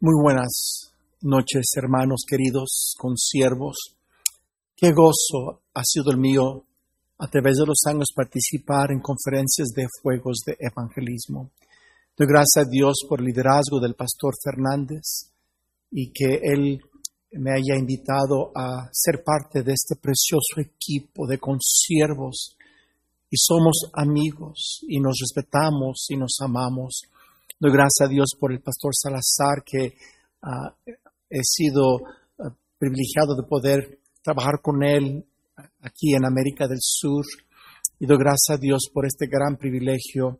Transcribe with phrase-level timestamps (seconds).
[0.00, 3.96] Muy buenas noches, hermanos queridos, consiervos.
[4.76, 6.62] Qué gozo ha sido el mío
[7.18, 11.50] a través de los años participar en conferencias de fuegos de evangelismo.
[12.16, 15.32] Doy gracias a Dios por el liderazgo del pastor Fernández
[15.90, 16.78] y que él
[17.32, 22.56] me haya invitado a ser parte de este precioso equipo de consiervos
[23.28, 27.02] y somos amigos y nos respetamos y nos amamos
[27.60, 29.96] Doy gracias a Dios por el pastor Salazar, que
[30.44, 30.92] uh,
[31.28, 35.26] he sido uh, privilegiado de poder trabajar con él
[35.80, 37.24] aquí en América del Sur.
[37.98, 40.38] Y doy gracias a Dios por este gran privilegio.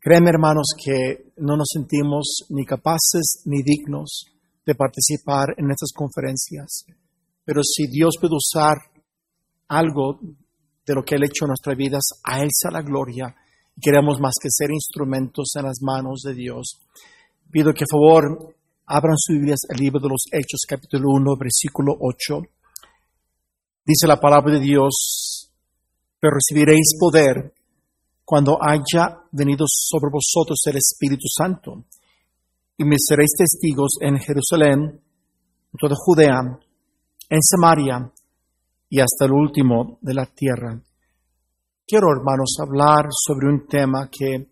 [0.00, 4.26] Créeme, hermanos, que no nos sentimos ni capaces ni dignos
[4.66, 6.84] de participar en estas conferencias.
[7.44, 8.74] Pero si Dios puede usar
[9.68, 10.18] algo
[10.84, 13.36] de lo que Él ha hecho en nuestras vidas, a Él sea la gloria
[13.80, 16.80] queremos más que ser instrumentos en las manos de Dios.
[17.50, 18.54] Pido que, por favor,
[18.86, 22.40] abran sus Biblias el libro de los Hechos, capítulo 1, versículo 8.
[23.86, 25.50] Dice la palabra de Dios,
[26.18, 27.52] pero recibiréis poder
[28.24, 31.84] cuando haya venido sobre vosotros el Espíritu Santo,
[32.78, 36.40] y me seréis testigos en Jerusalén, en toda Judea,
[37.28, 38.10] en Samaria
[38.88, 40.80] y hasta el último de la tierra.
[41.86, 44.48] Quiero, hermanos, hablar sobre un tema que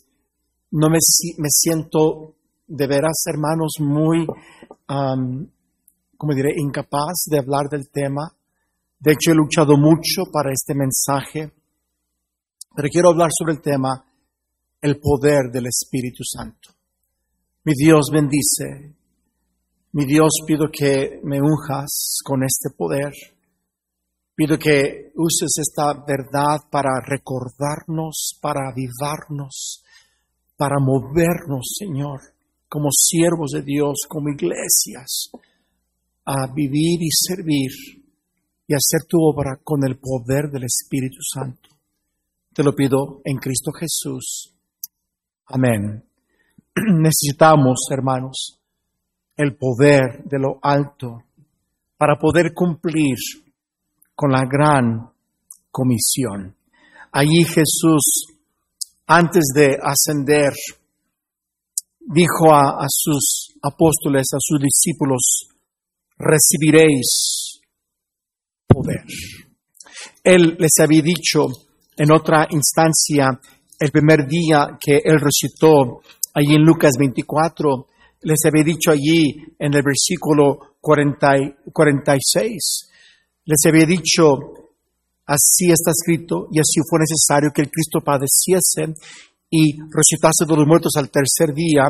[0.73, 0.99] no me,
[1.39, 2.35] me siento
[2.67, 4.27] de veras, hermanos, muy,
[4.87, 8.31] como diré, incapaz de hablar del tema.
[8.99, 11.51] De hecho, he luchado mucho para este mensaje,
[12.77, 14.05] pero quiero hablar sobre el tema,
[14.83, 16.69] el poder del Espíritu Santo.
[17.65, 18.95] Mi Dios bendice.
[19.93, 23.11] Mi Dios pido que me unjas con este poder
[24.35, 29.85] Pido que uses esta verdad para recordarnos, para avivarnos,
[30.57, 32.21] para movernos, Señor,
[32.69, 35.31] como siervos de Dios, como iglesias,
[36.25, 37.71] a vivir y servir
[38.67, 41.69] y hacer tu obra con el poder del Espíritu Santo.
[42.55, 44.55] Te lo pido en Cristo Jesús.
[45.47, 46.05] Amén.
[46.75, 48.61] Necesitamos, hermanos,
[49.37, 51.23] el poder de lo alto
[51.99, 53.17] para poder cumplir
[54.15, 55.11] con la gran
[55.71, 56.57] comisión.
[57.13, 58.27] Allí Jesús,
[59.07, 60.53] antes de ascender,
[62.01, 65.49] dijo a, sus apóstoles, a sus discípulos,
[66.19, 67.61] recibiréis
[68.67, 69.05] poder.
[70.25, 71.47] Él les había dicho
[71.97, 73.39] en otra instancia,
[73.79, 76.01] el primer día que él recitó,
[76.35, 77.89] allí en Lucas 24,
[78.23, 82.92] les había dicho allí en el versículo 46,
[83.45, 84.25] les había dicho,
[85.27, 88.95] así está escrito y así fue necesario que el Cristo padeciese
[89.51, 91.85] y resucitase de los muertos al tercer día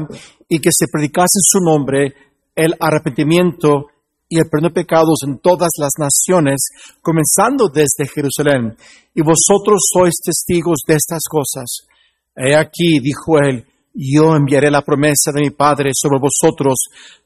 [0.49, 2.15] y que se predicase en su nombre
[2.55, 3.87] el arrepentimiento
[4.29, 6.71] y el perdón de pecados en todas las naciones,
[7.03, 8.75] comenzando desde Jerusalén.
[9.15, 11.87] Y vosotros sois testigos de estas cosas.
[12.35, 16.75] He aquí, dijo él, yo enviaré la promesa de mi Padre sobre vosotros,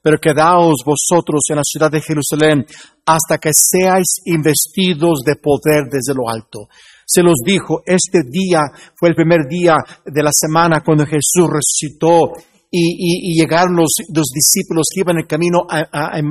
[0.02, 2.66] pero quedaos vosotros en la ciudad de Jerusalén
[3.04, 6.68] hasta que seáis investidos de poder desde lo alto.
[7.06, 8.60] Se los dijo, este día
[8.96, 12.32] fue el primer día de la semana cuando Jesús resucitó
[12.70, 15.66] y, llegaron los, discípulos que iban en el camino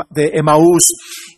[0.10, 0.84] de Emaús.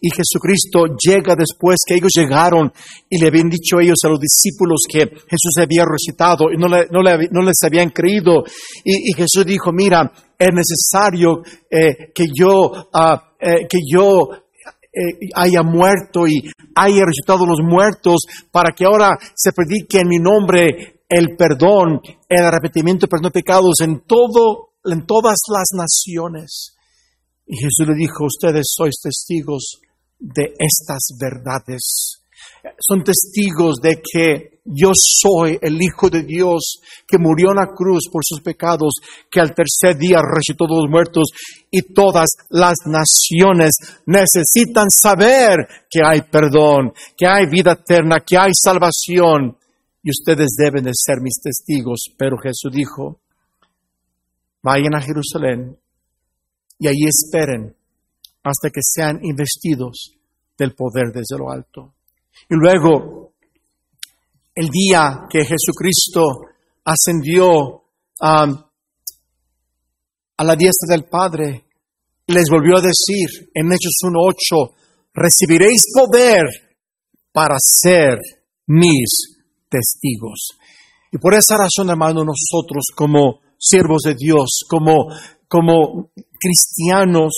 [0.02, 2.72] Y Jesucristo llega después que ellos llegaron
[3.10, 7.64] y le habían dicho ellos a los discípulos que Jesús había resucitado y no, les
[7.64, 8.44] habían creído.
[8.84, 14.30] Y, Jesús dijo, mira, es necesario eh, que yo, ah, eh, que yo
[14.94, 16.42] eh, haya muerto y
[16.76, 18.22] haya resucitado los muertos
[18.52, 23.76] para que ahora se predique en mi nombre el perdón, el arrepentimiento, perdón de pecados
[23.82, 26.76] en todo en todas las naciones.
[27.46, 29.80] Y Jesús le dijo, ustedes sois testigos
[30.20, 32.22] de estas verdades.
[32.80, 38.10] Son testigos de que yo soy el Hijo de Dios que murió en la cruz
[38.12, 38.96] por sus pecados,
[39.32, 41.30] que al tercer día resucitó los muertos
[41.72, 43.76] y todas las naciones
[44.06, 49.58] necesitan saber que hay perdón, que hay vida eterna, que hay salvación
[50.04, 52.00] y ustedes deben de ser mis testigos.
[52.18, 53.22] Pero Jesús dijo,
[54.68, 55.80] vayan a Jerusalén
[56.78, 57.74] y allí esperen
[58.44, 60.14] hasta que sean investidos
[60.58, 61.94] del poder desde lo alto.
[62.50, 63.32] Y luego,
[64.54, 66.22] el día que Jesucristo
[66.84, 67.84] ascendió
[68.20, 68.46] a
[70.44, 71.66] la diestra del Padre,
[72.28, 74.76] les volvió a decir en Hechos 1.8,
[75.14, 76.44] recibiréis poder
[77.32, 78.20] para ser
[78.68, 79.38] mis
[79.70, 80.58] testigos.
[81.12, 85.08] Y por esa razón, hermano, nosotros como siervos de Dios, como,
[85.48, 86.10] como
[86.40, 87.34] cristianos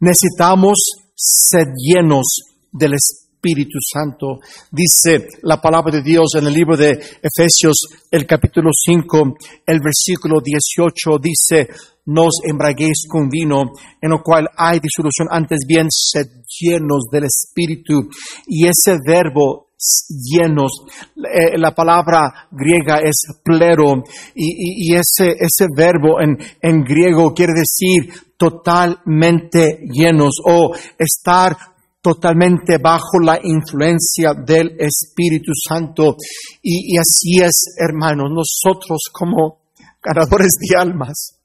[0.00, 0.78] necesitamos
[1.14, 2.26] ser llenos
[2.72, 4.38] del Espíritu Santo.
[4.70, 7.76] Dice la palabra de Dios en el libro de Efesios,
[8.10, 11.68] el capítulo 5, el versículo 18, dice,
[12.06, 16.26] no os embraguéis con vino, en lo cual hay disolución, antes bien sed
[16.60, 18.08] llenos del Espíritu.
[18.46, 19.68] Y ese verbo
[20.08, 20.70] llenos.
[21.16, 24.02] Eh, la palabra griega es plero
[24.34, 31.56] y, ese, ese verbo en, en griego quiere decir totalmente llenos o estar
[32.00, 36.16] totalmente bajo la influencia del Espíritu Santo.
[36.60, 39.60] Y, y así es, hermanos, nosotros como
[40.02, 41.38] ganadores de almas,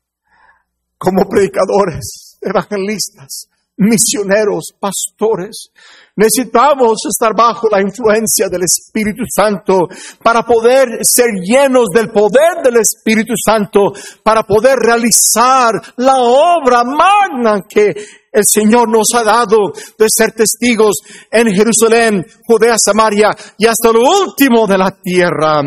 [0.98, 5.70] como predicadores, evangelistas, misioneros, pastores.
[6.16, 9.88] Necesitamos estar bajo la influencia del Espíritu Santo
[10.24, 13.94] para poder ser llenos del poder del Espíritu Santo,
[14.24, 17.94] para poder realizar la obra magna que
[18.32, 19.58] el Señor nos ha dado
[19.98, 20.96] de ser testigos
[21.32, 25.62] en Jerusalén, Judea, Samaria y hasta lo último de la tierra.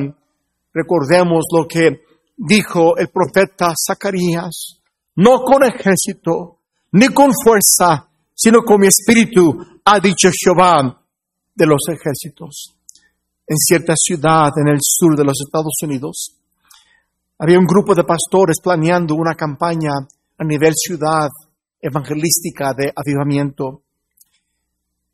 [0.73, 2.03] Recordemos lo que
[2.37, 4.81] dijo el profeta Zacarías,
[5.17, 6.60] no con ejército,
[6.93, 11.03] ni con fuerza, sino con mi espíritu, ha dicho Jehová
[11.55, 12.77] de los ejércitos.
[13.47, 16.37] En cierta ciudad en el sur de los Estados Unidos,
[17.39, 19.91] había un grupo de pastores planeando una campaña
[20.39, 21.29] a nivel ciudad
[21.81, 23.83] evangelística de avivamiento.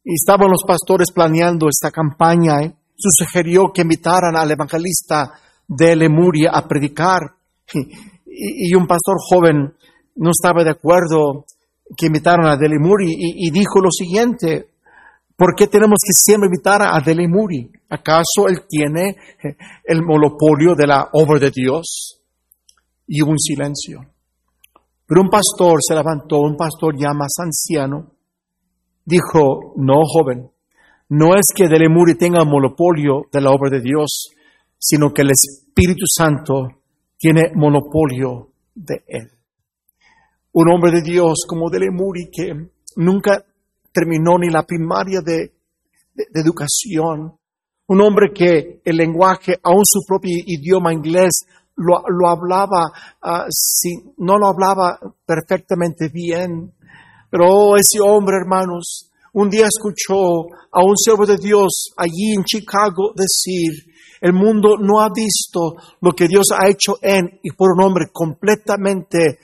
[0.04, 2.62] Y estaban los pastores planeando esta campaña.
[2.62, 2.74] ¿eh?
[2.96, 5.32] Sugirió que invitaran al evangelista
[5.66, 7.20] de Lemuria a predicar.
[8.38, 9.72] Y, y, un pastor joven
[10.16, 11.46] no estaba de acuerdo
[11.94, 14.70] que invitaron a Delimuri y, y, dijo lo siguiente,
[15.36, 17.70] ¿por qué tenemos que siempre invitar a Delimuri?
[17.90, 22.20] ¿Acaso él tiene eh, el monopolio de la obra de Dios?
[23.06, 24.00] Y hubo un silencio.
[25.06, 28.10] Pero un pastor se levantó, un pastor ya más anciano,
[29.04, 30.50] dijo, no joven,
[31.10, 34.30] no es que Delimuri tenga el monopolio de la obra de Dios,
[34.76, 36.68] sino que el Espíritu Santo
[37.16, 39.35] tiene monopolio de él
[40.58, 42.50] un hombre de Dios como Delemuri que
[42.96, 43.44] nunca
[43.92, 45.52] terminó ni la primaria de,
[46.34, 47.36] educación,
[47.88, 51.44] un hombre que el lenguaje, aún su propio idioma inglés,
[51.76, 52.86] lo, hablaba,
[53.22, 53.46] uh,
[54.16, 56.72] no lo hablaba perfectamente bien,
[57.30, 63.12] pero ese hombre, hermanos, un día escuchó a un siervo de Dios allí en Chicago
[63.14, 63.92] decir,
[64.22, 68.06] el mundo no ha visto lo que Dios ha hecho en y por un hombre
[68.10, 69.38] completamente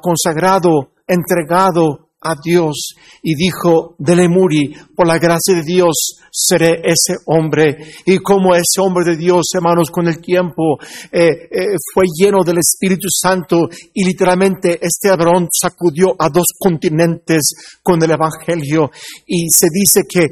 [0.00, 7.18] consagrado, entregado a Dios y dijo de Lemuri, por la gracia de Dios seré ese
[7.26, 7.76] hombre.
[8.04, 10.78] Y como ese hombre de Dios, hermanos, con el tiempo
[11.12, 17.78] eh, eh, fue lleno del Espíritu Santo y literalmente este Abrón sacudió a dos continentes
[17.82, 18.90] con el Evangelio
[19.26, 20.26] y se dice que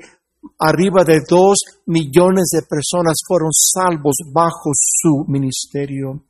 [0.59, 6.25] arriba de dos millones de personas fueron salvos bajo su ministerio,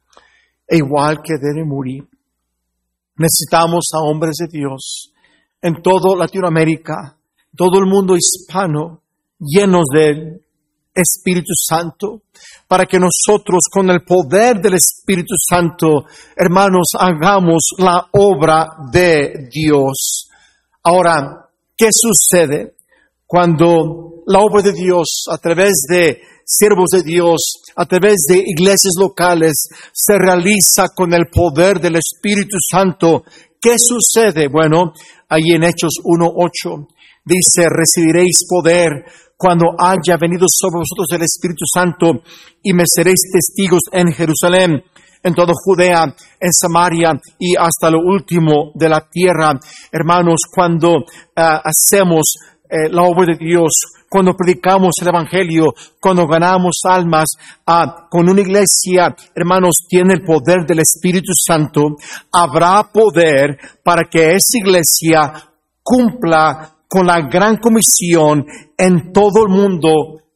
[0.66, 2.00] e igual que de Lemuri.
[3.16, 5.12] Necesitamos a hombres de Dios
[5.62, 7.16] en toda Latinoamérica,
[7.56, 9.02] todo el mundo hispano,
[9.38, 10.42] llenos del
[10.94, 12.22] Espíritu Santo,
[12.68, 16.04] para que nosotros con el poder del Espíritu Santo,
[16.36, 20.28] hermanos, hagamos la obra de Dios.
[20.82, 22.73] Ahora, ¿qué sucede
[23.34, 28.94] cuando la obra de Dios a través de siervos de Dios, a través de iglesias
[28.96, 33.24] locales, se realiza con el poder del Espíritu Santo.
[33.60, 34.46] ¿Qué sucede?
[34.46, 34.92] Bueno,
[35.28, 36.86] ahí en Hechos 1.8
[37.24, 39.04] dice, recibiréis poder
[39.36, 42.22] cuando haya venido sobre vosotros el Espíritu Santo
[42.62, 44.80] y me seréis testigos en Jerusalén,
[45.24, 46.04] en toda Judea,
[46.38, 49.58] en Samaria y hasta lo último de la tierra.
[49.90, 50.98] Hermanos, cuando
[51.34, 52.22] ah, hacemos
[52.74, 53.70] eh, la obra de Dios,
[54.08, 55.66] cuando predicamos el Evangelio,
[56.00, 57.26] cuando ganamos almas,
[57.66, 61.96] ah, con una iglesia, hermanos, tiene el poder del Espíritu Santo,
[62.32, 65.32] habrá poder para que esa iglesia
[65.84, 68.44] cumpla con la gran comisión
[68.76, 69.90] en todo el mundo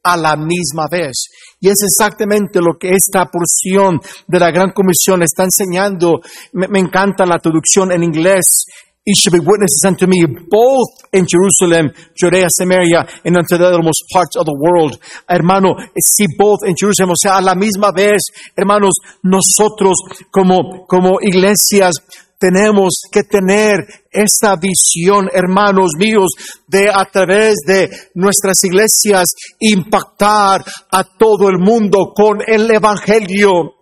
[0.05, 1.27] a la misma vez.
[1.61, 6.21] Y es exactamente lo que esta porción de la Gran Comisión está enseñando.
[6.53, 8.65] Me, me, encanta la traducción en inglés.
[9.09, 14.05] He should be witnesses unto me both in Jerusalem, Judea, Samaria, and unto the uttermost
[14.13, 15.01] parts of the world.
[15.25, 18.21] Hermano, si both in Jerusalem, o sea, a la misma vez,
[18.55, 18.93] hermanos,
[19.25, 19.97] nosotros
[20.31, 21.95] como, como iglesias
[22.39, 23.79] tenemos que tener
[24.13, 26.29] esta visión, hermanos míos,
[26.67, 29.25] de a través de nuestras iglesias
[29.59, 30.63] impactar
[30.93, 33.78] a todo el mundo con el Evangelio.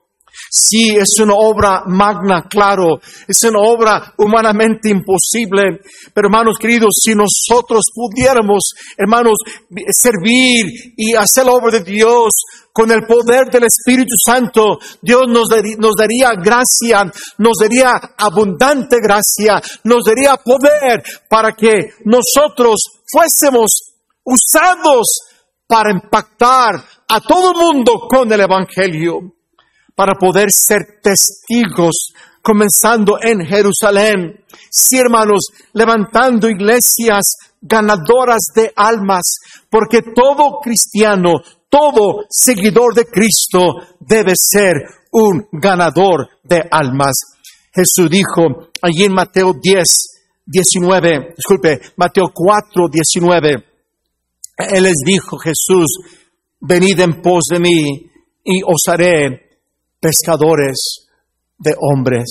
[0.49, 5.81] Sí, es una obra magna, claro, es una obra humanamente imposible,
[6.15, 8.63] pero hermanos queridos, si nosotros pudiéramos,
[8.97, 9.35] hermanos,
[9.91, 12.33] servir y hacer la obra de Dios
[12.73, 20.05] con el poder del Espíritu Santo, Dios nos, daría gracia, nos daría abundante gracia, nos
[20.05, 22.77] daría poder para que nosotros
[23.11, 23.71] fuésemos
[24.25, 25.07] usados
[25.67, 29.36] para impactar a todo el mundo con el Evangelio
[29.97, 32.13] para poder ser testigos,
[32.43, 34.45] comenzando en Jerusalén.
[34.71, 37.25] Sí, hermanos, levantando iglesias
[37.61, 39.25] ganadoras de almas,
[39.69, 41.33] porque todo cristiano,
[41.69, 44.75] todo seguidor de Cristo debe ser
[45.11, 47.15] un ganador de almas.
[47.75, 49.85] Jesús dijo allí en Mateo 10,
[50.45, 53.65] 19, disculpe, Mateo 4, 19,
[54.59, 55.87] Él les dijo, Jesús,
[56.61, 58.11] venid en pos de mí
[58.45, 59.46] y os haré
[60.07, 61.09] pescadores
[61.59, 62.27] de hombres.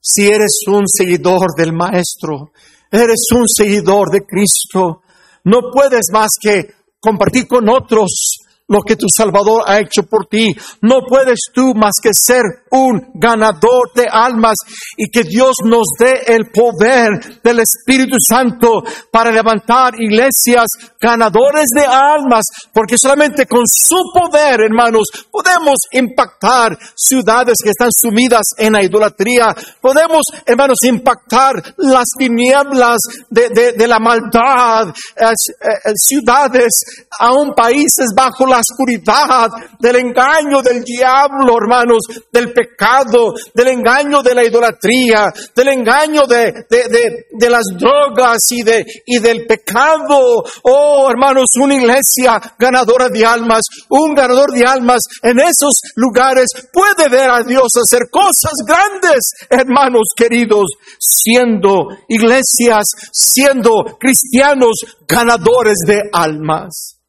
[0.00, 2.50] Si eres un seguidor del Maestro,
[2.90, 5.02] eres un seguidor de Cristo,
[5.44, 10.54] no puedes más que compartir con otros lo que tu Salvador ha hecho por ti.
[10.82, 14.56] No puedes tú más que ser un ganador de almas
[14.96, 20.66] y que Dios nos dé el poder del Espíritu Santo para levantar iglesias
[21.00, 28.42] ganadores de almas, porque solamente con su poder, hermanos, podemos impactar ciudades que están sumidas
[28.56, 29.54] en la idolatría.
[29.80, 32.98] Podemos, hermanos, impactar las tinieblas
[33.30, 36.72] de, la maldad, eh, eh, ciudades,
[37.18, 42.00] aún países bajo la oscuridad, del engaño del diablo, hermanos,
[42.32, 48.84] del pecado, del engaño de la idolatría, del engaño de, de, las drogas y, de,
[49.06, 50.42] y del pecado.
[50.62, 57.08] Oh, hermanos, una iglesia ganadora de almas, un ganador de almas en esos lugares puede
[57.08, 60.66] ver a Dios hacer cosas grandes, hermanos queridos,
[60.98, 64.74] siendo iglesias, siendo cristianos
[65.06, 67.00] ganadores de almas.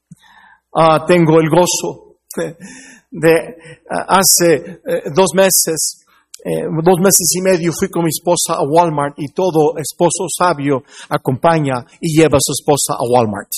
[0.75, 2.09] Ah, tengo el gozo
[3.11, 3.55] de,
[3.89, 6.05] ah, hace eh, dos meses,
[6.43, 10.83] eh, dos meses y medio fui con mi esposa a Walmart y todo esposo sabio
[11.09, 13.49] acompaña y lleva a su esposa a Walmart.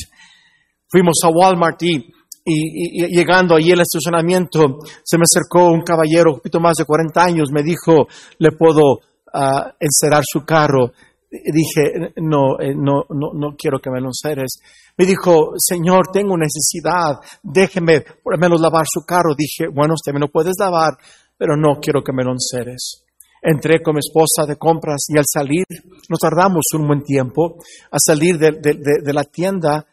[0.87, 2.11] Fuimos a Walmart y,
[2.43, 7.23] y, llegando allí al estacionamiento se me acercó un caballero un poquito más de 40
[7.23, 8.07] años, me dijo,
[8.39, 8.99] le puedo
[9.33, 10.91] uh, su carro.
[11.31, 14.59] Dije, no, eh, no, no, no quiero que me enceres.
[14.97, 19.33] Me dijo, Señor, tengo necesidad, déjeme por lo menos lavar su carro.
[19.35, 20.97] Dije, bueno, usted me lo puedes lavar,
[21.37, 23.05] pero no quiero que me enceres.
[23.41, 25.65] Entré con mi esposa de compras y al salir,
[26.09, 27.55] nos tardamos un buen tiempo,
[27.89, 29.87] a salir de, la tienda,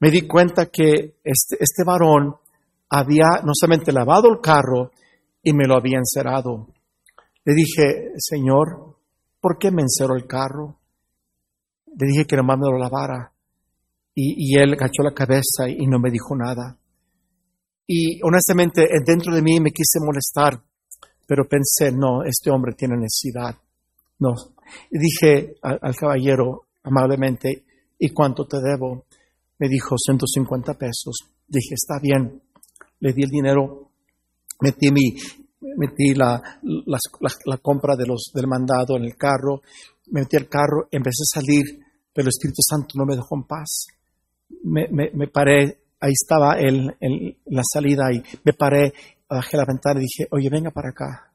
[0.00, 2.34] me di cuenta que este, este varón
[2.90, 4.90] había no solamente lavado el carro
[5.42, 6.66] y me lo había encerado.
[7.44, 8.96] Le dije, Señor,
[9.40, 10.79] ¿por qué me encerró el carro?
[11.98, 13.32] Le dije que nomás me lo lavara.
[14.14, 16.76] Y, él agachó la cabeza y no me dijo nada.
[17.86, 20.62] Y honestamente, dentro de mí me quise molestar,
[21.26, 23.56] pero pensé, no, este hombre tiene necesidad.
[24.18, 24.34] No.
[24.90, 27.64] Y dije al, caballero amablemente,
[27.98, 29.06] ¿y cuánto te debo?
[29.58, 31.16] Me dijo 150 pesos.
[31.46, 32.42] Dije, está bien.
[33.00, 33.90] Le di el dinero,
[34.60, 35.14] metí mi,
[35.76, 39.62] metí la, la, compra de los, del mandado en el carro,
[40.10, 41.64] metí el carro, empecé a salir,
[42.12, 43.86] pero el Espíritu Santo no me dejó en paz
[44.64, 48.92] me, me, paré, ahí estaba él en la salida y me paré,
[49.28, 51.26] bajé la ventana y dije, oye, venga para acá.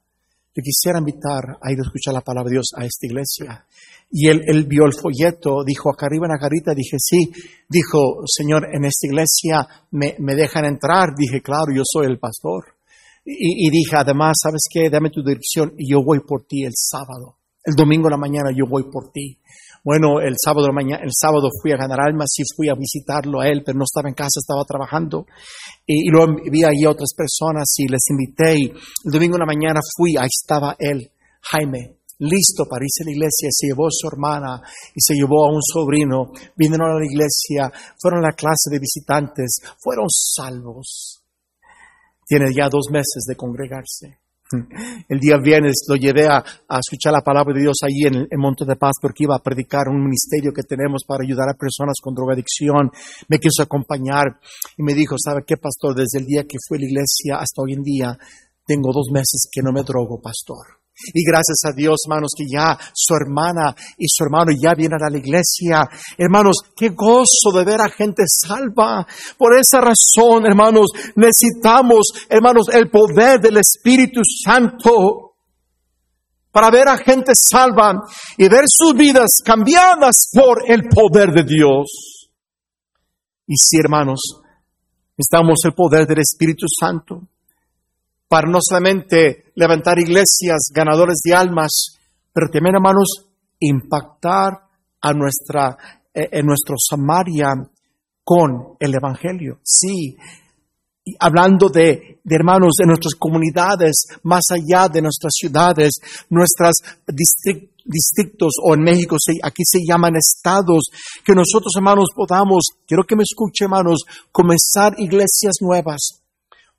[0.53, 3.65] Le quisiera invitar a ir a escuchar la palabra de Dios a esta iglesia.
[4.09, 7.29] Y él, él vio el folleto, dijo, acá arriba en la garita, dije, sí.
[7.67, 11.09] Dijo, Señor, en esta iglesia me, me dejan entrar.
[11.17, 12.63] Dije, claro, yo soy el pastor.
[13.25, 14.89] Y, y, dije, además, ¿sabes qué?
[14.89, 17.37] Dame tu dirección y yo voy por ti el sábado.
[17.65, 19.39] El domingo en la mañana yo voy por ti.
[19.83, 23.47] Bueno, el sábado, mañana, el sábado fui a ganar almas y fui a visitarlo a
[23.47, 25.25] él, pero no estaba en casa, estaba trabajando.
[25.85, 28.57] Y, luego vi ahí a otras personas y les invité.
[28.57, 28.65] Y
[29.05, 33.11] el domingo en la mañana fui, ahí estaba él, Jaime, listo para irse a la
[33.11, 33.49] iglesia.
[33.51, 34.61] Se llevó a su hermana
[34.93, 36.31] y se llevó a un sobrino.
[36.55, 41.21] Vinieron a la iglesia, fueron a la clase de visitantes, fueron salvos.
[42.27, 44.24] Tiene ya dos meses de congregarse.
[45.09, 46.43] El día viernes lo llevé a,
[46.79, 49.87] escuchar la palabra de Dios allí en, el Monte de Paz porque iba a predicar
[49.87, 52.91] un ministerio que tenemos para ayudar a personas con drogadicción.
[53.27, 54.39] Me quiso acompañar
[54.77, 55.95] y me dijo, ¿sabe qué, pastor?
[55.95, 58.17] Desde el día que fui a la iglesia hasta hoy en día,
[58.65, 60.84] tengo dos meses que no me drogo, pastor.
[61.13, 65.09] Y gracias a Dios, hermanos, que ya su hermana y su hermano ya vienen a
[65.09, 65.83] la iglesia.
[66.17, 69.05] Hermanos, qué gozo de ver a gente salva.
[69.37, 75.35] Por esa razón, hermanos, necesitamos, hermanos, el poder del Espíritu Santo
[76.51, 77.99] para ver a gente salva
[78.37, 82.29] y ver sus vidas cambiadas por el poder de Dios.
[83.45, 84.21] Y sí, hermanos,
[85.17, 87.27] necesitamos el poder del Espíritu Santo
[88.27, 91.97] para no solamente levantar iglesias ganadores de almas,
[92.33, 93.27] pero también, hermanos,
[93.59, 94.53] impactar
[95.01, 95.77] a nuestra,
[96.13, 97.53] eh, en nuestro Samaria
[98.23, 99.59] con el Evangelio.
[99.63, 100.17] Sí,
[101.19, 105.93] hablando de, hermanos de nuestras comunidades, más allá de nuestras ciudades,
[106.29, 106.73] nuestros
[107.85, 110.85] distritos o en México aquí se llaman estados,
[111.23, 113.99] que nosotros hermanos podamos, quiero que me escuche hermanos,
[114.31, 116.24] comenzar iglesias nuevas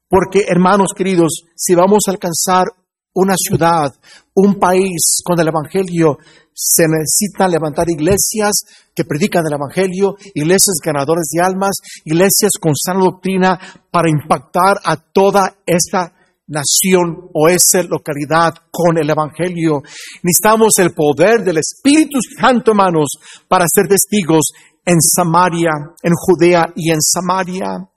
[0.09, 2.67] porque, hermanos queridos, si vamos a alcanzar
[3.15, 3.93] una ciudad,
[4.35, 6.19] un país con el Evangelio,
[6.53, 8.53] se necesita levantar iglesias
[8.95, 13.59] que predican el Evangelio, iglesias ganadoras de almas, iglesias con sana doctrina
[13.91, 16.13] para impactar a toda esta
[16.47, 19.83] nación o esa localidad con el Evangelio.
[20.23, 23.09] Necesitamos el poder del Espíritu Santo, hermanos,
[23.49, 24.53] para ser testigos
[24.85, 25.71] en Samaria,
[26.03, 27.89] en Judea y en Samaria.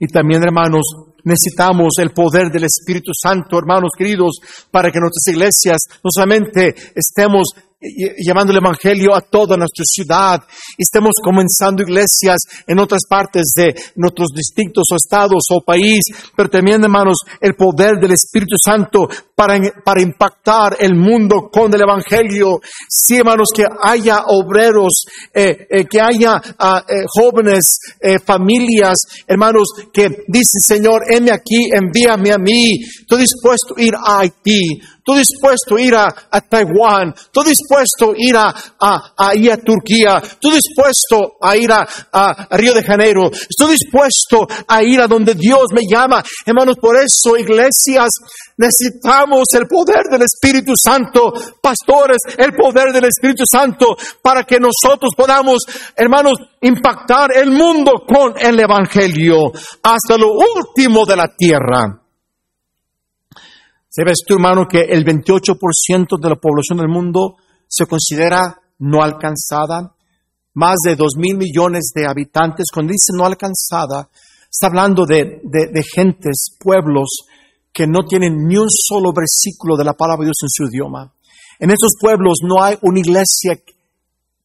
[0.00, 0.86] Y también, hermanos,
[1.26, 4.38] necesitamos el poder del Espíritu Santo, hermanos queridos,
[4.70, 7.48] para que nuestras iglesias no solamente estemos
[7.80, 10.42] llevando el Evangelio a toda nuestra ciudad.
[10.78, 16.00] Estamos comenzando iglesias en otras partes de nuestros distritos o estados o país,
[16.34, 21.82] pero también, hermanos, el poder del Espíritu Santo para, para impactar el mundo con el
[21.82, 22.60] Evangelio.
[22.88, 25.04] Sí, hermanos, que haya obreros,
[25.34, 27.78] eh, eh, que haya ah, eh, jóvenes,
[28.24, 32.78] familias, hermanos, que dicen, Señor, heme aquí, envíame a mí.
[33.00, 34.80] Estoy dispuesto a ir a Haití.
[35.06, 37.14] Estoy dispuesto a ir a, Taiwán.
[37.14, 38.48] Estoy dispuesto a ir a,
[38.80, 40.16] a, a, Turquía.
[40.16, 43.30] Estoy dispuesto a ir a, Río de Janeiro.
[43.30, 46.24] Estoy dispuesto a ir a donde Dios me llama.
[46.44, 48.10] Hermanos, por eso, iglesias,
[48.56, 51.32] necesitamos el poder del Espíritu Santo.
[51.62, 55.58] Pastores, el poder del Espíritu Santo para que nosotros podamos,
[55.94, 59.52] hermanos, impactar el mundo con el Evangelio
[59.84, 62.05] hasta lo último de la tierra.
[63.96, 69.90] ¿Sabes tú, hermano, que el 28% de la población del mundo se considera no alcanzada?
[70.52, 72.66] Más de 2 mil millones de habitantes.
[72.70, 74.10] Cuando dice no alcanzada,
[74.50, 77.08] está hablando de, de, gentes, pueblos
[77.72, 81.10] que no tienen ni un solo versículo de la palabra de Dios en su idioma.
[81.58, 83.58] En estos pueblos no hay una iglesia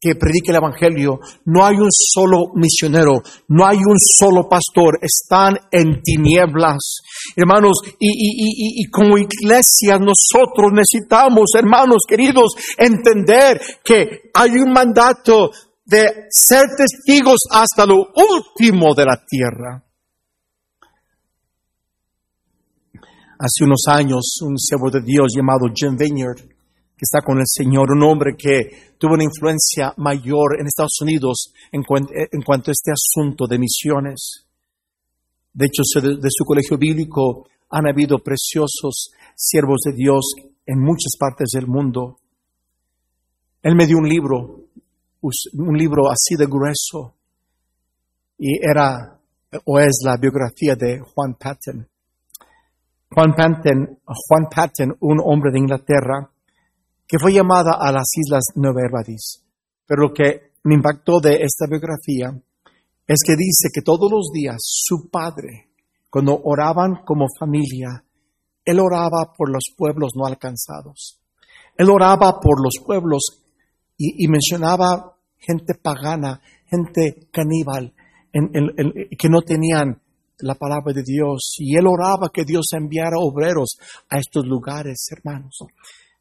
[0.01, 1.19] que predique el Evangelio.
[1.45, 7.01] No hay un solo misionero, no hay un solo pastor, están en tinieblas.
[7.35, 15.51] Hermanos, y, y, y, como iglesia nosotros necesitamos, hermanos queridos, entender que hay un mandato
[15.85, 19.83] de ser testigos hasta lo último de la tierra.
[23.37, 26.50] Hace unos años, un siervo de Dios llamado Jim Vineyard
[27.01, 31.51] que está con el Señor, un hombre que tuvo una influencia mayor en Estados Unidos
[31.71, 34.45] en, cuanto a este asunto de misiones.
[35.51, 40.31] De hecho, de, su colegio bíblico han habido preciosos siervos de Dios
[40.63, 42.19] en muchas partes del mundo.
[43.63, 44.65] Él me dio un libro,
[45.21, 47.15] un libro así de grueso,
[48.37, 49.19] y era
[49.65, 51.87] o es la biografía de Juan Patton.
[53.09, 56.29] Juan Patton, Juan Patton, un hombre de Inglaterra,
[57.11, 59.43] que fue llamada a las Islas Nueva Herbadis.
[59.85, 62.31] Pero lo que me impactó de esta biografía
[63.05, 65.71] es que dice que todos los días su padre,
[66.09, 68.01] cuando oraban como familia,
[68.63, 71.19] él oraba por los pueblos no alcanzados.
[71.75, 73.43] Él oraba por los pueblos
[73.97, 77.93] y, mencionaba gente pagana, gente caníbal,
[78.31, 80.01] que no tenían
[80.39, 81.55] la palabra de Dios.
[81.57, 83.75] Y él oraba que Dios enviara obreros
[84.09, 85.57] a estos lugares, hermanos.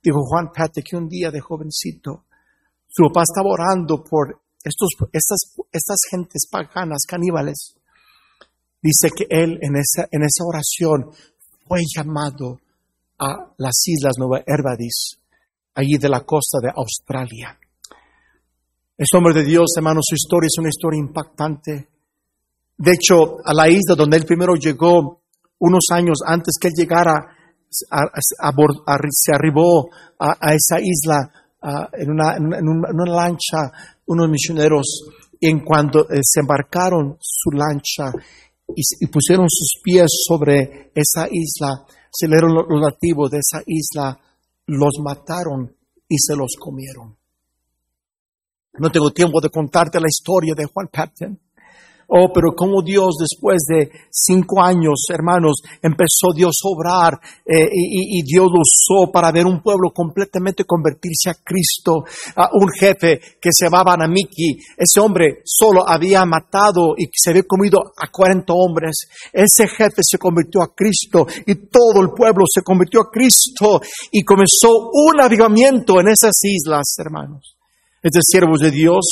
[0.03, 2.25] Dijo Juan Pate que un día de jovencito,
[2.89, 5.39] su papá estaba orando por estos, estas,
[5.71, 7.75] estas gentes paganas, caníbales.
[8.83, 11.11] Dice que él en esa, en esa oración
[11.67, 12.61] fue llamado
[13.19, 15.19] a las Islas Nueva Herbadis,
[15.75, 17.59] allí de la costa de Australia.
[18.97, 21.89] Este hombre de Dios, hermano, su historia es una historia impactante.
[22.77, 25.21] De hecho, a la isla donde él primero llegó,
[25.59, 27.37] unos años antes que él llegara,
[27.71, 31.31] se arribó a, esa isla
[31.93, 33.71] en, una, lancha
[34.07, 35.05] unos misioneros
[35.39, 38.13] y en cuanto eh, se embarcaron su lancha
[38.75, 44.19] y, pusieron sus pies sobre esa isla, se leyeron los nativos de esa isla,
[44.67, 45.75] los mataron
[46.09, 47.17] y se los comieron.
[48.79, 51.39] No tengo tiempo de contarte la historia de Juan Patton.
[52.13, 58.21] Oh, pero como Dios después de cinco años, hermanos, empezó Dios a obrar eh, y,
[58.25, 62.03] Dios lo usó para ver un pueblo completamente convertirse a Cristo.
[62.35, 67.45] A un jefe que se llamaba Namiki, ese hombre solo había matado y se había
[67.45, 69.09] comido a 40 hombres.
[69.33, 74.25] Ese jefe se convirtió a Cristo y todo el pueblo se convirtió a Cristo y
[74.25, 77.57] comenzó un avivamiento en esas islas, hermanos.
[78.03, 79.07] Este siervo de Dios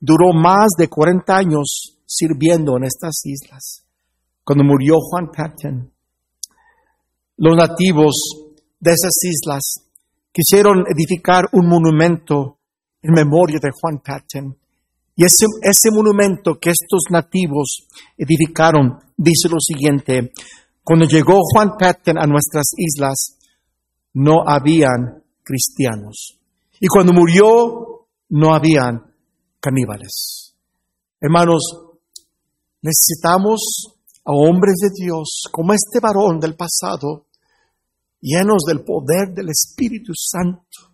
[0.00, 3.84] duró más de 40 años sirviendo en estas islas.
[4.42, 5.92] Cuando murió Juan Patton,
[7.36, 8.14] los nativos
[8.80, 9.86] de esas islas
[10.32, 12.58] quisieron edificar un monumento
[13.00, 14.58] en memoria de Juan Patton.
[15.14, 17.86] Y ese, ese monumento que estos nativos
[18.18, 20.32] edificaron dice lo siguiente,
[20.82, 23.38] cuando llegó Juan Patton a nuestras islas,
[24.14, 26.38] no habían cristianos.
[26.80, 29.14] Y cuando murió, no habían
[29.60, 30.56] caníbales.
[31.20, 31.89] Hermanos,
[32.82, 33.60] Necesitamos
[34.24, 37.26] a hombres de Dios como este varón del pasado,
[38.20, 40.90] llenos del poder del Espíritu Santo.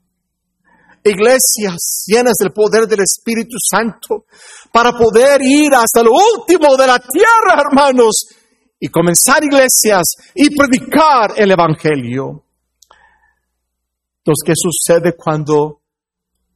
[1.05, 4.27] Iglesias llenas del poder del Espíritu Santo
[4.72, 8.27] para poder ir hasta lo último de la tierra, hermanos,
[8.81, 12.44] y comenzar iglesias y predicar el Evangelio.
[14.18, 15.83] Entonces, ¿qué sucede cuando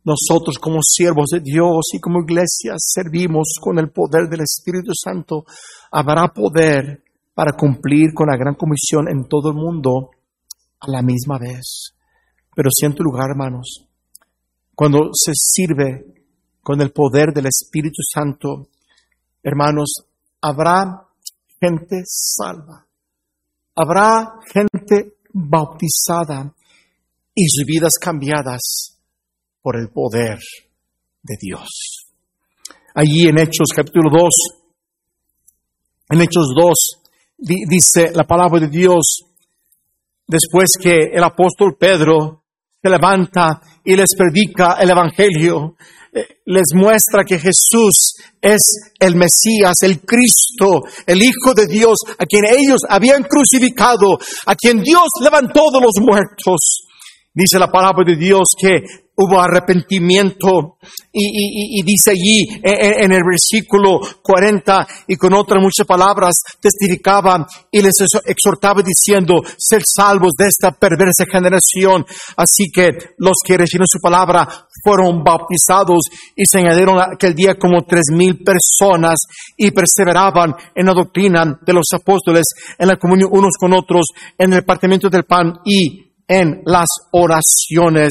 [0.05, 5.45] nosotros como siervos de Dios y como iglesia servimos con el poder del Espíritu Santo,
[5.91, 7.03] habrá poder
[7.35, 10.11] para cumplir con la gran comisión en todo el mundo
[10.81, 11.95] a la misma vez.
[12.55, 13.87] Pero siento lugar, hermanos,
[14.75, 16.07] cuando se sirve
[16.63, 18.69] con el poder del Espíritu Santo,
[19.43, 19.93] hermanos,
[20.41, 21.07] habrá
[21.61, 22.87] gente salva,
[23.75, 26.53] habrá gente bautizada
[27.35, 29.00] y sus vidas cambiadas
[29.63, 30.39] por el poder
[31.23, 31.69] de Dios.
[32.95, 34.35] Allí en Hechos capítulo 2,
[36.11, 36.75] en Hechos 2,
[37.39, 39.21] dice la palabra de Dios,
[40.27, 42.43] después que el apóstol Pedro
[42.83, 45.77] se levanta y les predica el Evangelio,
[46.13, 52.27] eh, les muestra que Jesús es el Mesías, el Cristo, el Hijo de Dios, a
[52.27, 56.87] quien ellos habían crucificado, a quien Dios levantó de los muertos.
[57.33, 58.83] Dice la palabra de Dios que
[59.21, 60.79] hubo arrepentimiento
[61.13, 67.95] y, dice allí en, el versículo 40 y con otras muchas palabras testificaba y les
[68.25, 72.05] exhortaba diciendo ser salvos de esta perversa generación.
[72.37, 74.49] Así que los que recibieron su palabra
[74.83, 76.01] fueron bautizados
[76.35, 79.17] y se añadieron aquel día como tres mil personas
[79.57, 82.45] y perseveraban en la doctrina de los apóstoles,
[82.79, 84.07] en la comunión unos con otros,
[84.39, 88.11] en el partimiento del pan y en las oraciones.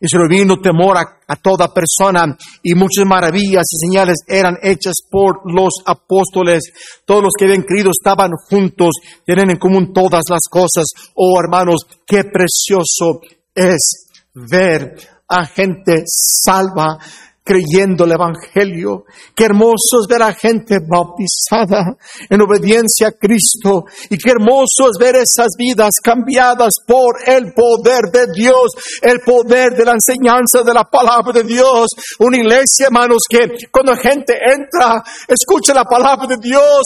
[0.00, 2.24] Y se vino temor a, toda persona
[2.62, 6.62] y muchas maravillas y señales eran hechas por los apóstoles.
[7.04, 8.90] Todos los que habían creído estaban juntos,
[9.24, 10.84] tenían en común todas las cosas.
[11.14, 13.20] Oh hermanos, qué precioso
[13.52, 14.94] es ver
[15.28, 16.98] a gente salva
[17.46, 19.04] creyendo el Evangelio.
[19.34, 21.96] Qué hermoso es ver a gente bautizada
[22.28, 23.84] en obediencia a Cristo.
[24.10, 29.74] Y qué hermoso es ver esas vidas cambiadas por el poder de Dios, el poder
[29.76, 31.86] de la enseñanza de la palabra de Dios.
[32.18, 36.82] Una iglesia, hermanos, que cuando gente entra, escucha la palabra de Dios,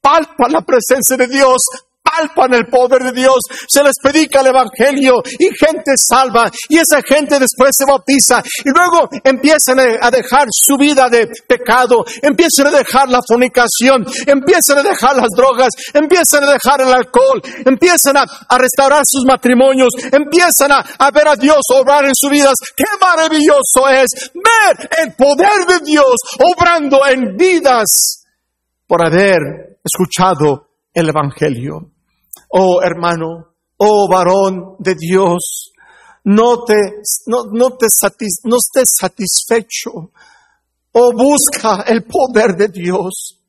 [0.00, 1.58] palpa la presencia de Dios,
[2.14, 7.02] palpan el poder de Dios, se les predica el Evangelio y gente salva y esa
[7.02, 12.78] gente después se bautiza y luego empiezan a dejar su vida de pecado, empiezan a
[12.78, 18.24] dejar la fornicación, empiezan a dejar las drogas, empiezan a dejar el alcohol, empiezan a,
[18.56, 22.54] restaurar sus matrimonios, empiezan a, a ver a Dios obrar en sus vidas.
[22.76, 28.24] Qué maravilloso es ver el poder de Dios obrando en vidas
[28.86, 31.93] por haber escuchado el Evangelio.
[32.48, 35.72] Oh hermano, oh varón de Dios,
[36.24, 36.74] no te,
[37.26, 37.86] no, no te
[38.44, 40.10] no estés satisfecho.
[40.92, 43.40] Oh, busca el poder de Dios.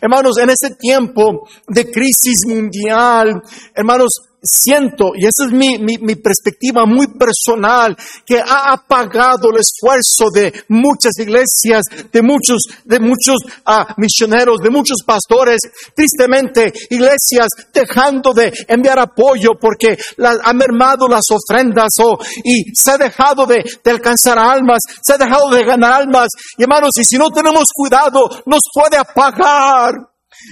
[0.00, 3.42] Hermanos, en ese tiempo de crisis mundial,
[3.74, 4.08] hermanos,
[4.42, 10.52] siento, y esa es mi, mi, perspectiva muy personal, que ha apagado el esfuerzo de
[10.68, 15.60] muchas iglesias, de muchos, de muchos uh, misioneros, de muchos pastores,
[15.94, 22.98] tristemente iglesias dejando de enviar apoyo porque han mermado las ofrendas o, y se ha
[22.98, 26.28] dejado de, de alcanzar almas, se ha dejado de ganar almas.
[26.56, 29.94] Y hermanos, y si no tenemos cuidado, nos puede apagar.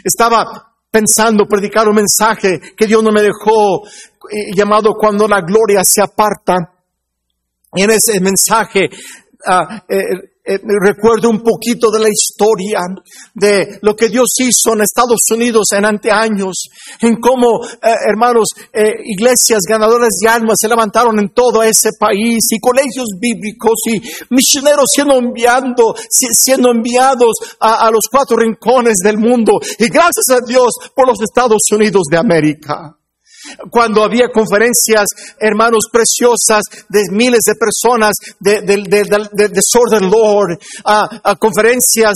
[0.03, 3.85] Estaba pensando predicar un mensaje que Dios no me dejó,
[4.31, 6.71] eh, llamado cuando la gloria se aparta.
[7.77, 8.89] en ese mensaje
[9.45, 12.81] ah, eh, eh, recuerdo un poquito de la historia
[13.33, 16.69] de lo que Dios hizo en Estados Unidos en anteaños,
[17.01, 22.45] en cómo, eh, hermanos, eh, iglesias ganadoras de almas se levantaron en todo ese país
[22.51, 24.03] y colegios bíblicos y
[24.35, 29.53] misioneros siendo enviando, siendo enviados a, a los cuatro rincones del mundo.
[29.79, 32.95] Y gracias a Dios por los Estados Unidos de América
[33.71, 35.07] cuando había conferencias,
[35.39, 38.77] hermanos, preciosas de miles de personas de, de,
[39.33, 42.15] de, de Sword Lord, a, conferencias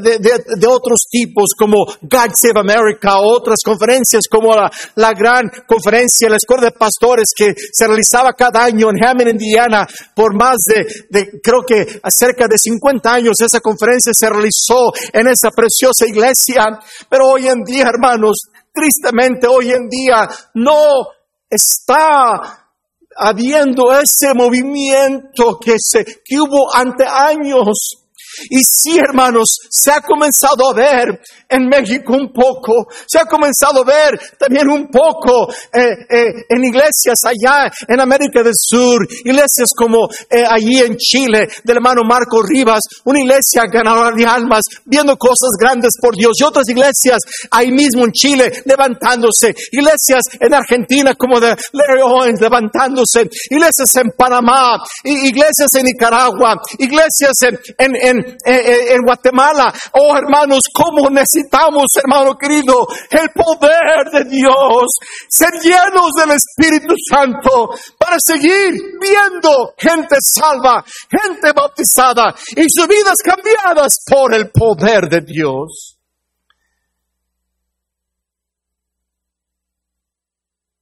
[0.00, 6.36] de, otros tipos como God Save America, otras conferencias como la, la gran conferencia, la
[6.36, 11.62] escuela de pastores que se realizaba cada año en Hammond, Indiana, por más de, creo
[11.66, 16.66] que cerca de 50 años esa conferencia se realizó en esa preciosa iglesia.
[17.08, 18.36] Pero hoy en día, hermanos,
[18.72, 21.08] tristemente hoy en día no
[21.48, 22.68] está
[23.16, 28.06] habiendo ese movimiento que, se, que hubo ante años.
[28.48, 31.20] Y sí, hermanos, se ha comenzado a ver
[31.50, 36.64] en México un poco, se ha comenzado a ver también un poco eh, eh, en
[36.64, 42.42] iglesias allá en América del Sur, iglesias como eh, allí en Chile, del hermano Marco
[42.42, 47.18] Rivas, una iglesia ganadora de almas, viendo cosas grandes por Dios, y otras iglesias
[47.50, 54.10] ahí mismo en Chile levantándose, iglesias en Argentina como de Larry Owens levantándose, iglesias en
[54.16, 57.34] Panamá, iglesias en Nicaragua, iglesias
[57.78, 59.72] en, en en, Guatemala.
[59.92, 64.86] Oh hermanos, ¿cómo necesitamos, hermano querido, el poder de Dios?
[65.28, 73.16] Ser llenos del Espíritu Santo para seguir viendo gente salva, gente bautizada y sus vidas
[73.24, 75.96] cambiadas por el poder de Dios.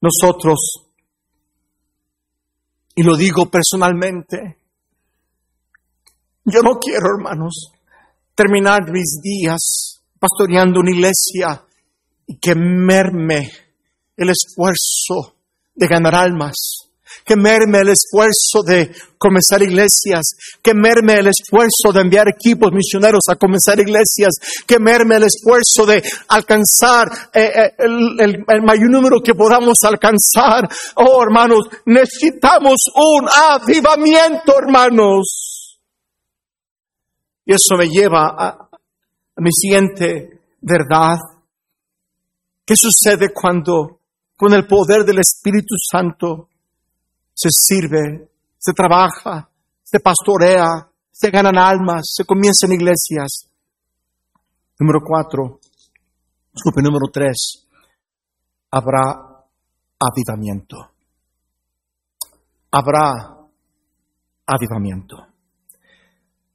[0.01, 0.85] Nosotros,
[2.95, 4.59] y lo digo personalmente,
[6.45, 7.73] yo no quiero, hermanos,
[8.35, 11.63] terminar mis días pastoreando una iglesia
[12.27, 13.51] y que merme
[14.17, 15.37] el esfuerzo
[15.75, 16.55] de ganar almas,
[17.25, 23.23] que merme el esfuerzo de comenzar iglesias, que merme el esfuerzo de enviar equipos misioneros
[23.31, 24.35] a comenzar iglesias,
[24.67, 30.69] que merme el esfuerzo de alcanzar eh, eh, el, el mayor número que podamos alcanzar.
[30.97, 35.79] Oh, hermanos, necesitamos un avivamiento, hermanos.
[37.47, 38.68] Y eso me lleva a,
[39.39, 41.19] mi siguiente verdad.
[42.65, 44.01] ¿Qué sucede cuando
[44.37, 46.49] con el poder del Espíritu Santo
[47.33, 49.49] se sirve, se trabaja,
[49.83, 53.49] se pastorea, se ganan almas, se comienzan iglesias?
[54.79, 55.61] Número cuatro,
[56.53, 57.67] disculpe, número tres,
[58.71, 59.29] habrá
[59.99, 60.77] avivamiento.
[62.71, 63.39] Habrá
[64.47, 65.17] avivamiento.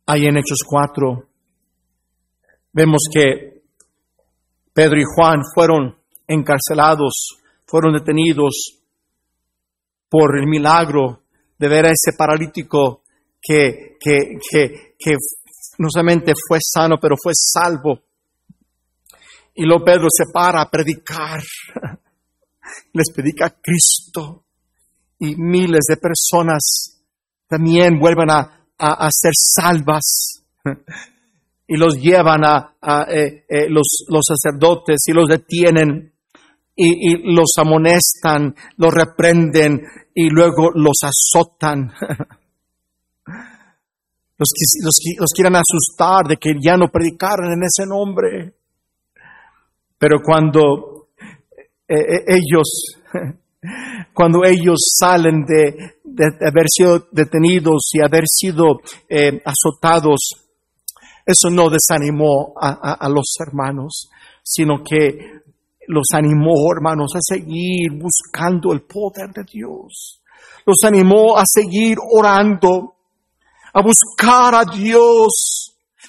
[0.06, 1.33] Ahí en Hechos 4
[2.74, 3.62] vemos que
[4.74, 5.96] Pedro y Juan fueron
[6.28, 8.80] encarcelados, fueron detenidos
[10.10, 11.24] por el milagro
[11.58, 13.04] de ver a ese paralítico
[13.42, 15.16] que, que, que, que
[15.78, 18.02] no solamente fue sano, pero fue salvo.
[19.56, 21.42] Y luego Pedro se para a predicar.
[22.94, 24.46] Les predica a Cristo.
[25.20, 27.02] Y miles de personas
[27.48, 30.44] también vuelven a a, ser salvas.
[31.68, 32.76] Y los llevan a,
[33.10, 33.88] eh, eh, los,
[34.22, 36.14] sacerdotes y los detienen
[36.76, 39.82] y, los amonestan, los reprenden
[40.14, 41.92] y luego los azotan.
[44.36, 44.50] Los,
[44.84, 48.52] los, los quieren asustar de que ya no predicaran en ese nombre.
[49.98, 51.10] Pero cuando
[51.88, 52.98] eh, ellos
[54.14, 55.96] cuando ellos salen de,
[56.46, 58.82] haber sido detenidos y haber sido
[59.46, 60.43] azotados,
[61.26, 64.10] eso no desanimó a, los hermanos,
[64.44, 65.42] sino que
[65.88, 70.22] los animó, hermanos, a seguir buscando el poder de Dios.
[70.66, 72.96] Los animó a seguir orando,
[73.74, 75.63] a buscar a Dios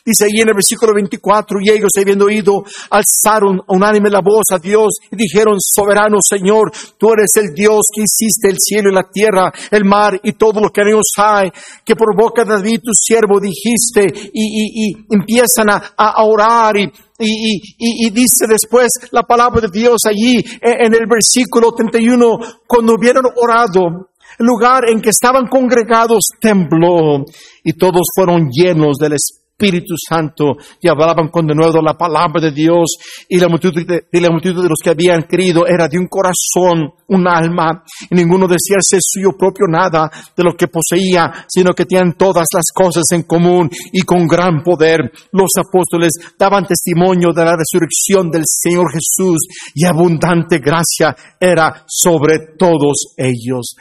[0.06, 4.58] Dice ahí en el versículo 24, y ellos habiendo oído, alzaron unánime la voz a
[4.58, 9.08] Dios y dijeron, soberano Señor, tú eres el Dios que hiciste el cielo y la
[9.10, 11.50] tierra, el mar y todo lo que en ellos hay,
[11.82, 18.44] que por boca de David tu siervo dijiste y, empiezan a, orar y, y, dice
[18.46, 24.90] después la palabra de Dios allí en el versículo 31, cuando hubieron orado, el lugar
[24.90, 27.24] en que estaban congregados tembló
[27.62, 32.40] y todos fueron llenos del Espíritu Espíritu Santo y hablaban con de nuevo la palabra
[32.40, 32.96] de Dios
[33.28, 36.92] y la multitud de, la multitud de los que habían creído era de un corazón,
[37.06, 41.86] un alma y ninguno decía ser suyo propio nada de lo que poseía, sino que
[41.86, 47.44] tenían todas las cosas en común y con gran poder los apóstoles daban testimonio de
[47.44, 49.38] la resurrección del Señor Jesús
[49.72, 53.76] y abundante gracia era sobre todos ellos.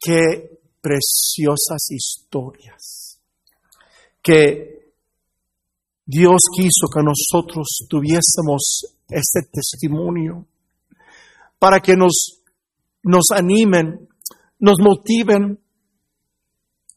[0.00, 3.08] Qué preciosas historias
[4.22, 4.77] que
[6.10, 10.46] Dios quiso que nosotros tuviésemos este testimonio
[11.58, 12.40] para que nos,
[13.02, 14.08] nos animen,
[14.58, 15.60] nos motiven,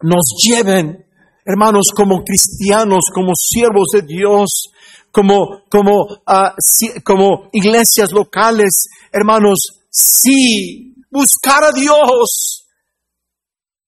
[0.01, 1.05] nos lleven,
[1.43, 4.71] hermanos, como cristianos, como siervos de Dios,
[5.11, 12.65] como, como, uh, como iglesias locales, hermanos, sí, buscar a Dios,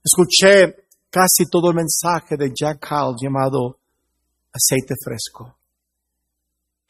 [0.02, 3.78] escuché casi todo el mensaje de Jack Hall llamado
[4.52, 5.58] aceite fresco.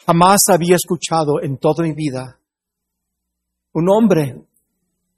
[0.06, 2.38] Jamás había escuchado en toda mi vida
[3.72, 4.46] un hombre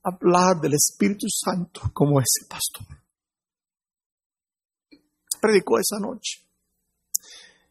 [0.03, 2.87] hablar del Espíritu Santo como ese pastor.
[5.41, 6.46] Predicó esa noche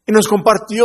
[0.06, 0.84] y nos compartió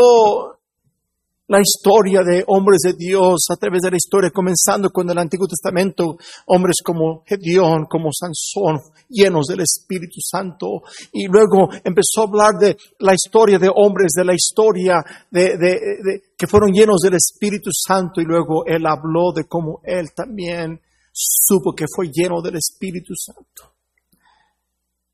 [1.52, 5.48] la historia de hombres de Dios a través de la historia, comenzando con el Antiguo
[5.48, 6.16] Testamento,
[6.48, 8.80] hombres como Gedeón, como Sansón,
[9.10, 10.82] llenos del Espíritu Santo.
[11.12, 16.22] Y luego empezó a hablar de la historia de hombres, de la historia de, de,
[16.38, 18.22] que fueron llenos del Espíritu Santo.
[18.22, 20.80] Y luego él habló de cómo él también
[21.12, 23.74] supo que fue lleno del Espíritu Santo.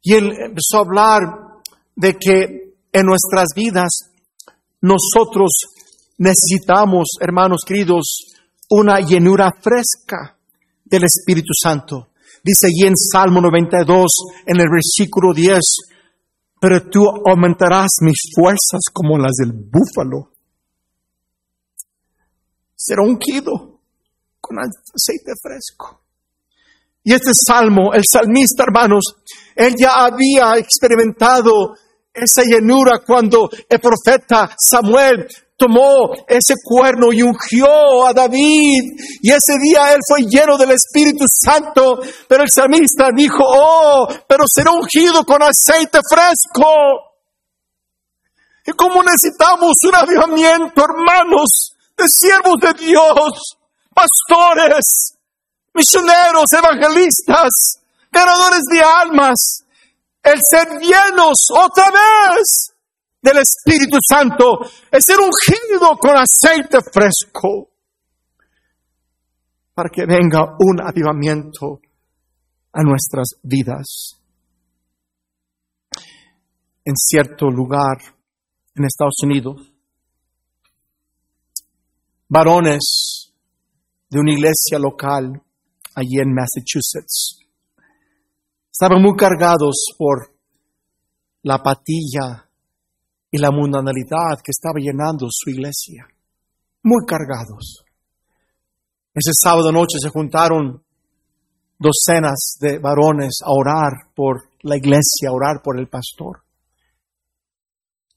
[0.04, 1.24] Y él empezó a hablar
[1.96, 4.12] de que en nuestras vidas
[4.82, 5.52] nosotros
[6.17, 8.36] necesitamos, hermanos queridos,
[8.69, 10.38] una llenura fresca
[10.84, 12.10] del Espíritu Santo.
[12.43, 14.06] Dice allí en Salmo 92,
[14.45, 15.60] en el versículo 10,
[16.60, 20.32] pero tú aumentarás mis fuerzas como las del búfalo.
[22.76, 23.80] Será ungido
[24.39, 26.02] con aceite fresco.
[27.04, 29.04] Y este salmo, el salmista, hermanos,
[29.56, 31.76] él ya había experimentado
[32.17, 35.27] esa llenura cuando el profeta Samuel
[35.58, 38.84] tomó ese cuerno y ungió a David.
[39.21, 41.99] Y ese día él fue lleno del Espíritu Santo.
[42.27, 46.67] Pero el salmista dijo, oh, pero será ungido con aceite fresco.
[48.65, 53.58] Y como necesitamos un avivamiento, hermanos, de siervos de Dios,
[53.93, 55.15] pastores,
[55.73, 59.63] misioneros, evangelistas, ganadores de almas,
[60.28, 62.76] el ser llenos otra vez
[63.22, 64.60] del Espíritu Santo,
[64.92, 67.70] el ser ungido con aceite fresco,
[69.74, 71.80] para que venga un avivamiento
[72.74, 74.20] a nuestras vidas.
[76.84, 77.97] En cierto lugar
[78.76, 79.74] en Estados Unidos,
[82.28, 83.34] varones
[84.10, 85.41] de una iglesia local
[85.95, 87.47] allí en Massachusetts.
[88.80, 90.36] Estaban muy cargados por
[91.41, 92.47] la apatía
[93.32, 96.07] y la mundanalidad que estaba llenando su iglesia.
[96.84, 97.84] muy cargados.
[99.15, 100.80] Ese sábado noche se juntaron
[101.80, 106.43] docenas de varones a orar por la iglesia, a orar por el pastor.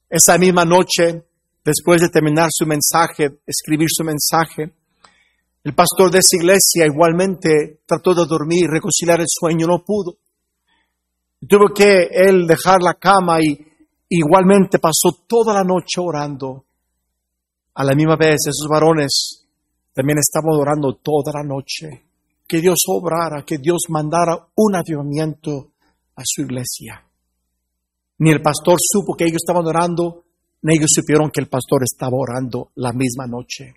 [0.07, 1.25] Esa misma noche,
[1.65, 4.71] después de terminar su mensaje, escribir su mensaje,
[5.63, 10.17] el pastor de esa iglesia igualmente trató de dormir, reconciliar el sueño, no pudo.
[11.47, 13.57] Tuvo que él dejar la cama y
[14.09, 16.65] igualmente pasó toda la noche orando.
[17.73, 19.47] A la misma vez, esos varones
[19.93, 22.05] también estaban orando toda la noche.
[22.47, 25.71] Que Dios obrara, que Dios mandara un avivamiento
[26.15, 27.03] a su iglesia.
[28.19, 30.25] Ni el pastor supo que ellos estaban orando,
[30.61, 33.73] ni ellos supieron que el pastor estaba orando la misma noche.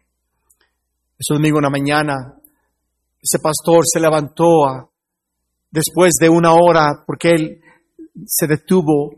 [1.16, 2.34] Ese domingo en la mañana,
[3.22, 4.86] ese pastor se levantó a
[5.74, 7.60] después de una hora, porque él
[8.26, 9.10] se detuvo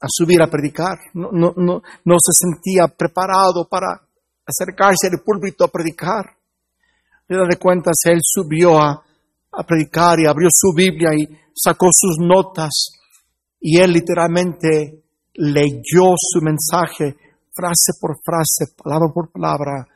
[0.00, 0.96] a subir a predicar.
[1.12, 4.00] No, no, no, no se sentía preparado para
[4.46, 6.24] acercarse al púlpito a predicar.
[7.26, 9.02] Le de cuentas, él subió a,
[9.52, 12.70] a predicar y abrió su Biblia y sacó sus notas
[13.60, 15.02] y él literalmente
[15.34, 17.16] leyó su mensaje
[17.52, 19.86] frase por frase, palabra por palabra,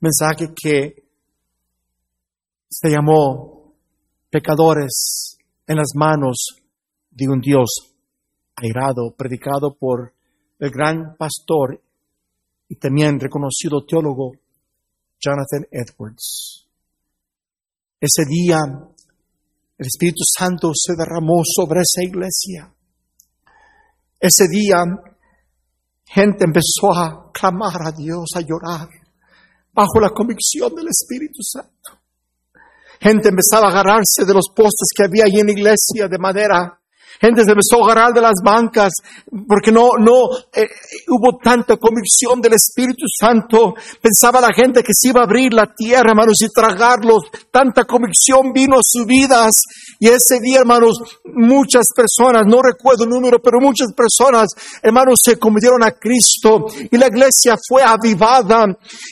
[0.00, 1.02] mensaje que
[2.68, 3.74] se llamó
[4.28, 5.31] pecadores
[5.66, 6.36] en las manos
[7.10, 7.68] de un Dios
[8.56, 10.14] airado, predicado por
[10.58, 11.80] el gran pastor
[12.68, 14.32] y también reconocido teólogo
[15.20, 16.66] Jonathan Edwards.
[18.00, 18.58] Ese día
[19.78, 22.72] el Espíritu Santo se derramó sobre esa iglesia.
[24.20, 24.84] Ese día
[26.06, 28.88] gente empezó a clamar a Dios, a llorar,
[29.72, 32.01] bajo la convicción del Espíritu Santo.
[33.02, 36.78] Gente empezaba a agarrarse de los postes que había ahí en la iglesia de madera
[37.20, 38.92] Gente se empezó a agarrar de las bancas
[39.46, 40.66] porque no, no eh,
[41.08, 43.74] hubo tanta convicción del Espíritu Santo.
[44.00, 47.24] Pensaba la gente que se iba a abrir la tierra, hermanos, y tragarlos.
[47.50, 49.54] Tanta convicción vino a sus vidas.
[49.98, 54.48] Y ese día, hermanos, muchas personas, no recuerdo el número, pero muchas personas,
[54.82, 56.66] hermanos, se convirtieron a Cristo.
[56.90, 58.64] Y la iglesia fue avivada.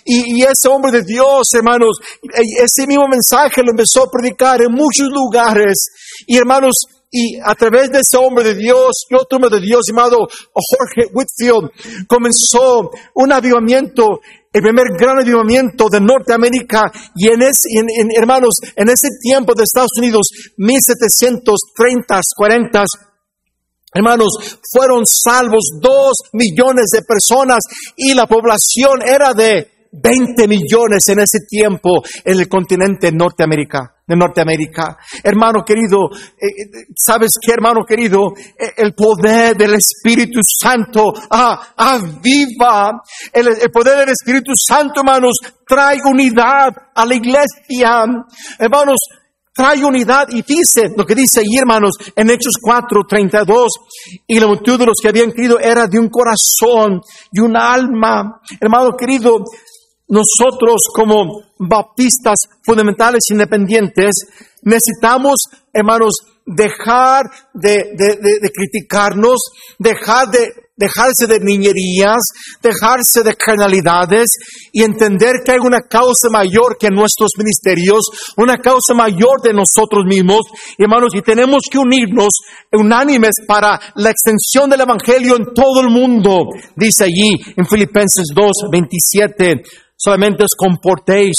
[0.04, 1.98] Y, y ese hombre de Dios, hermanos,
[2.32, 5.86] ese mismo mensaje lo empezó a predicar en muchos lugares.
[6.26, 6.74] Y hermanos,
[7.10, 11.70] y a través de ese hombre de Dios otro hombre de Dios llamado Jorge Whitfield
[12.06, 14.20] comenzó un avivamiento,
[14.52, 17.68] el primer gran avivamiento de Norteamérica y en ese,
[18.16, 22.84] hermanos, en ese tiempo de Estados Unidos, 1730, 40,
[23.92, 27.58] Hermanos, fueron salvos dos millones de personas
[27.96, 34.16] y la población era de 20 millones en ese tiempo en el continente norteamericano de
[34.16, 34.96] Norteamérica.
[35.22, 38.32] Hermano querido, eh, eh, ¿sabes qué, hermano querido?
[38.58, 43.00] Eh, el poder del Espíritu Santo ah, aviva.
[43.32, 48.04] El, el poder del Espíritu Santo, hermanos, trae unidad a la iglesia.
[48.58, 48.96] Hermanos,
[49.54, 53.68] trae unidad y dice lo que dice ahí, hermanos, en Hechos 4, 32,
[54.26, 58.40] y la multitud de los que habían creído era de un corazón y un alma.
[58.60, 59.44] Hermano querido,
[60.10, 64.10] nosotros como bautistas fundamentales independientes
[64.62, 65.36] necesitamos,
[65.72, 69.38] hermanos, dejar de, criticarnos,
[69.78, 70.48] dejar de
[70.80, 72.22] dejarse de niñerías,
[72.62, 74.28] dejarse de carnalidades
[74.72, 78.00] y entender que hay una causa mayor que nuestros ministerios,
[78.38, 80.40] una causa mayor de nosotros mismos,
[80.78, 82.30] hermanos, y tenemos que unirnos
[82.72, 86.46] unánimes para la extensión del Evangelio en todo el mundo.
[86.74, 89.62] Dice allí en Filipenses 2, 27,
[90.00, 91.36] solamente os comportéis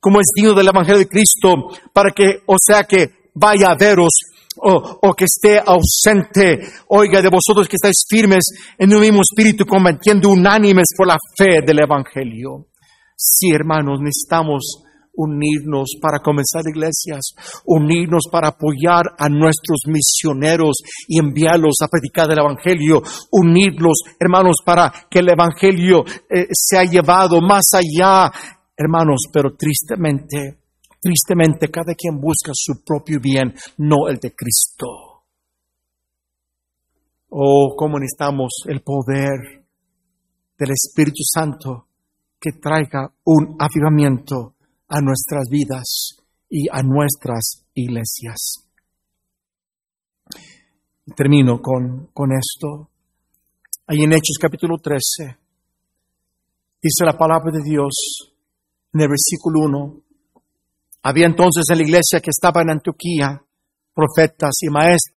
[0.00, 4.10] como es digno del Evangelio de Cristo, para que, o sea que vaya a veros
[4.56, 8.44] o, o, que esté ausente, oiga, de vosotros que estáis firmes
[8.78, 12.66] en un mismo espíritu, combatiendo unánimes por la fe del Evangelio.
[13.14, 14.84] Sí, hermanos, necesitamos
[15.18, 17.34] unirnos para comenzar iglesias,
[17.66, 20.76] unirnos para apoyar a nuestros misioneros
[21.08, 23.02] y enviarlos a predicar el Evangelio,
[23.32, 28.30] unirlos, hermanos, para que el Evangelio eh, sea llevado más allá,
[28.76, 30.60] hermanos, pero tristemente,
[31.00, 34.86] tristemente cada quien busca su propio bien, no el de Cristo.
[37.30, 39.66] Oh, cómo necesitamos el poder
[40.56, 41.88] del Espíritu Santo
[42.40, 44.54] que traiga un avivamiento
[44.88, 46.16] a nuestras vidas
[46.48, 48.64] y a nuestras iglesias.
[51.14, 52.90] Termino con, con esto.
[53.86, 55.38] Ahí en Hechos capítulo 13
[56.82, 58.34] dice la palabra de Dios
[58.92, 60.00] en el versículo 1.
[61.02, 63.42] Había entonces en la iglesia que estaba en Antioquía
[63.94, 65.14] profetas y maestros